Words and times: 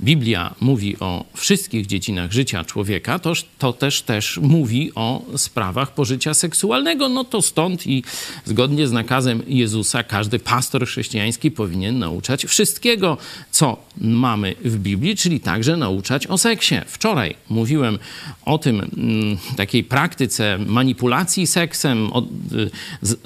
Biblia 0.00 0.54
mówi 0.60 0.96
o 1.00 1.24
wszystkich 1.34 1.86
dziedzinach 1.86 2.32
życia 2.32 2.64
człowieka, 2.64 3.18
to, 3.18 3.32
to 3.58 3.72
też, 3.72 4.02
też 4.02 4.38
mówi 4.42 4.92
o 4.94 5.22
sprawach 5.36 5.94
pożycia 5.94 6.34
seksualnego. 6.34 7.08
No 7.08 7.24
to 7.24 7.42
stąd 7.42 7.86
i 7.86 8.02
zgodnie 8.44 8.88
z 8.88 8.92
nakazem 8.92 9.42
Jezusa 9.46 10.02
każdy 10.02 10.38
pastor 10.38 10.86
chrześcijański 10.86 11.50
powinien 11.50 11.98
nauczać 11.98 12.44
wszystkiego, 12.44 13.16
co 13.50 13.76
mamy 13.96 14.54
w 14.64 14.78
Biblii, 14.78 15.16
czyli 15.16 15.40
także 15.40 15.76
nauczać 15.76 16.26
o 16.26 16.38
seksie. 16.38 16.74
Wczoraj 16.86 17.34
mówiłem 17.50 17.98
o 18.44 18.58
tym, 18.58 18.80
mm, 18.80 19.38
takiej 19.56 19.84
praktyce 19.84 20.58
manipulacji 20.66 21.46
seksem, 21.46 22.12
od, 22.12 22.24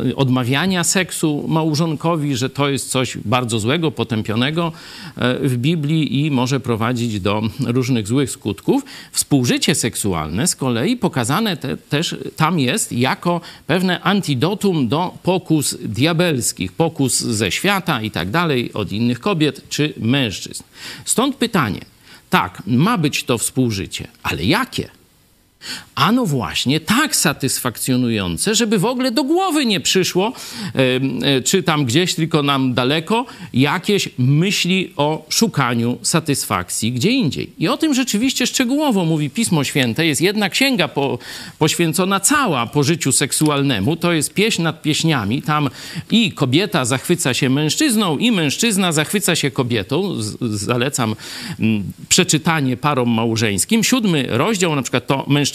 y, 0.00 0.16
odmawiania 0.16 0.84
seksu 0.84 1.44
małżonkowi, 1.48 2.36
że 2.36 2.50
to 2.50 2.68
jest 2.68 2.90
coś 2.90 3.18
bardzo 3.24 3.58
złego, 3.58 3.90
potępionego 3.90 4.72
e, 5.16 5.48
w 5.48 5.56
Biblii 5.56 6.26
i 6.26 6.30
może 6.30 6.61
prowadzić 6.62 7.20
do 7.20 7.42
różnych 7.66 8.06
złych 8.06 8.30
skutków. 8.30 8.84
Współżycie 9.12 9.74
seksualne 9.74 10.46
z 10.46 10.56
kolei 10.56 10.96
pokazane 10.96 11.56
te, 11.56 11.76
też 11.76 12.16
tam 12.36 12.58
jest 12.58 12.92
jako 12.92 13.40
pewne 13.66 14.00
antidotum 14.00 14.88
do 14.88 15.14
pokus 15.22 15.76
diabelskich, 15.80 16.72
pokus 16.72 17.20
ze 17.20 17.50
świata 17.50 18.02
i 18.02 18.10
tak 18.10 18.30
dalej, 18.30 18.72
od 18.72 18.92
innych 18.92 19.20
kobiet 19.20 19.68
czy 19.68 19.94
mężczyzn. 19.96 20.62
Stąd 21.04 21.36
pytanie. 21.36 21.80
Tak, 22.30 22.62
ma 22.66 22.98
być 22.98 23.24
to 23.24 23.38
współżycie, 23.38 24.08
ale 24.22 24.44
jakie? 24.44 25.01
Ano 25.94 26.26
właśnie 26.26 26.80
tak 26.80 27.16
satysfakcjonujące, 27.16 28.54
żeby 28.54 28.78
w 28.78 28.84
ogóle 28.84 29.10
do 29.10 29.24
głowy 29.24 29.66
nie 29.66 29.80
przyszło, 29.80 30.32
e, 30.74 31.42
czy 31.42 31.62
tam 31.62 31.84
gdzieś 31.84 32.14
tylko 32.14 32.42
nam 32.42 32.74
daleko, 32.74 33.26
jakieś 33.54 34.08
myśli 34.18 34.92
o 34.96 35.26
szukaniu 35.28 35.98
satysfakcji 36.02 36.92
gdzie 36.92 37.10
indziej. 37.10 37.50
I 37.58 37.68
o 37.68 37.76
tym 37.76 37.94
rzeczywiście 37.94 38.46
szczegółowo 38.46 39.04
mówi 39.04 39.30
Pismo 39.30 39.64
Święte. 39.64 40.06
Jest 40.06 40.20
jedna 40.20 40.48
księga 40.48 40.88
po, 40.88 41.18
poświęcona 41.58 42.20
cała 42.20 42.66
po 42.66 42.82
życiu 42.82 43.12
seksualnemu. 43.12 43.96
To 43.96 44.12
jest 44.12 44.34
pieśń 44.34 44.62
nad 44.62 44.82
pieśniami. 44.82 45.42
Tam 45.42 45.68
i 46.10 46.32
kobieta 46.32 46.84
zachwyca 46.84 47.34
się 47.34 47.50
mężczyzną, 47.50 48.18
i 48.18 48.32
mężczyzna 48.32 48.92
zachwyca 48.92 49.36
się 49.36 49.50
kobietą. 49.50 50.22
Z, 50.22 50.36
zalecam 50.40 51.16
m, 51.60 51.82
przeczytanie 52.08 52.76
parom 52.76 53.10
małżeńskim. 53.10 53.84
Siódmy 53.84 54.26
rozdział, 54.30 54.76
na 54.76 54.82
przykład 54.82 55.06
to 55.06 55.24
mężczyzna 55.28 55.51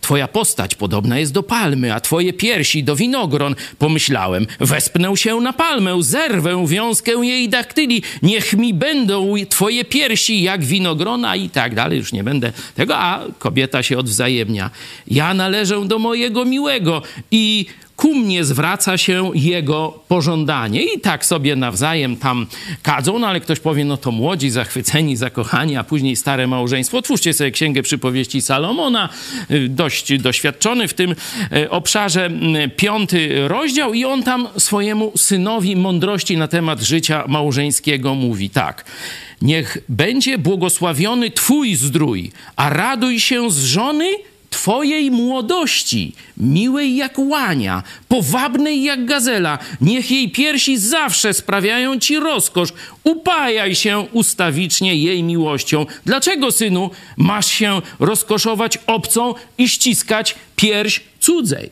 Twoja 0.00 0.28
postać 0.28 0.74
podobna 0.74 1.18
jest 1.18 1.32
do 1.32 1.42
palmy, 1.42 1.94
a 1.94 2.00
twoje 2.00 2.32
piersi 2.32 2.84
do 2.84 2.96
winogron. 2.96 3.54
Pomyślałem, 3.78 4.46
wespnę 4.60 5.16
się 5.16 5.40
na 5.40 5.52
palmę, 5.52 6.02
zerwę 6.02 6.66
wiązkę 6.66 7.12
jej 7.12 7.48
daktyli, 7.48 8.02
niech 8.22 8.52
mi 8.52 8.74
będą 8.74 9.34
twoje 9.48 9.84
piersi 9.84 10.42
jak 10.42 10.64
winogrona 10.64 11.36
i 11.36 11.50
tak 11.50 11.74
dalej. 11.74 11.98
Już 11.98 12.12
nie 12.12 12.24
będę 12.24 12.52
tego, 12.74 12.96
a 12.96 13.20
kobieta 13.38 13.82
się 13.82 13.98
odwzajemnia. 13.98 14.70
Ja 15.06 15.34
należę 15.34 15.84
do 15.86 15.98
mojego 15.98 16.44
miłego 16.44 17.02
i 17.30 17.66
ku 17.98 18.14
mnie 18.14 18.44
zwraca 18.44 18.98
się 18.98 19.30
jego 19.34 20.00
pożądanie. 20.08 20.82
I 20.82 21.00
tak 21.00 21.26
sobie 21.26 21.56
nawzajem 21.56 22.16
tam 22.16 22.46
kadzą, 22.82 23.18
no 23.18 23.26
ale 23.26 23.40
ktoś 23.40 23.60
powie, 23.60 23.84
no 23.84 23.96
to 23.96 24.10
młodzi, 24.10 24.50
zachwyceni, 24.50 25.16
zakochani, 25.16 25.76
a 25.76 25.84
później 25.84 26.16
stare 26.16 26.46
małżeństwo. 26.46 26.98
Otwórzcie 26.98 27.32
sobie 27.34 27.50
Księgę 27.50 27.82
Przypowieści 27.82 28.42
Salomona, 28.42 29.08
y, 29.50 29.68
dość 29.68 30.18
doświadczony 30.18 30.88
w 30.88 30.94
tym 30.94 31.14
y, 31.52 31.70
obszarze, 31.70 32.30
y, 32.64 32.68
piąty 32.68 33.48
rozdział 33.48 33.94
i 33.94 34.04
on 34.04 34.22
tam 34.22 34.48
swojemu 34.58 35.12
synowi 35.16 35.76
mądrości 35.76 36.36
na 36.36 36.48
temat 36.48 36.80
życia 36.80 37.24
małżeńskiego 37.28 38.14
mówi 38.14 38.50
tak. 38.50 38.84
Niech 39.42 39.78
będzie 39.88 40.38
błogosławiony 40.38 41.30
Twój 41.30 41.74
zdrój, 41.74 42.32
a 42.56 42.70
raduj 42.70 43.20
się 43.20 43.50
z 43.50 43.64
żony 43.64 44.08
Twojej 44.50 45.10
młodości, 45.10 46.12
miłej 46.36 46.96
jak 46.96 47.18
łania, 47.18 47.82
powabnej 48.08 48.82
jak 48.82 49.04
gazela, 49.04 49.58
niech 49.80 50.10
jej 50.10 50.30
piersi 50.30 50.78
zawsze 50.78 51.34
sprawiają 51.34 51.98
ci 51.98 52.16
rozkosz. 52.16 52.68
Upajaj 53.04 53.74
się 53.74 53.98
ustawicznie 54.12 54.96
jej 54.96 55.22
miłością. 55.22 55.86
Dlaczego, 56.06 56.52
synu, 56.52 56.90
masz 57.16 57.46
się 57.46 57.82
rozkoszować 58.00 58.78
obcą 58.86 59.34
i 59.58 59.68
ściskać 59.68 60.34
pierś 60.56 61.00
cudzej? 61.20 61.70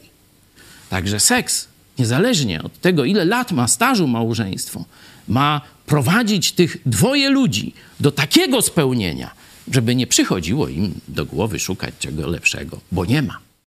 Także 0.91 1.21
seks, 1.21 1.69
niezależnie 1.99 2.62
od 2.62 2.81
tego, 2.81 3.05
ile 3.05 3.25
lat 3.25 3.53
ma 3.53 3.69
stażu 3.69 4.06
małżeństwo, 4.09 4.84
ma 5.28 5.61
prowadzić 5.87 6.53
tych 6.53 6.77
dwoje 6.87 7.31
ludzi 7.31 7.72
do 8.01 8.11
takiego 8.11 8.62
spełnienia, 8.62 9.31
żeby 9.72 9.94
nie 9.94 10.06
przychodziło 10.06 10.69
im 10.69 10.94
do 11.09 11.27
głowy 11.27 11.59
szukać 11.59 11.94
czego 11.99 12.27
lepszego, 12.27 12.81
bo 12.93 13.04
nie 13.04 13.22
ma. 13.22 13.46